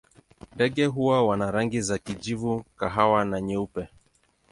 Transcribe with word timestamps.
Ndege 0.55 0.87
hawa 0.89 1.27
wana 1.27 1.51
rangi 1.51 1.81
za 1.81 1.97
kijivu, 1.97 2.63
kahawa 2.77 3.25
na 3.25 3.41
nyeupe. 3.41 3.87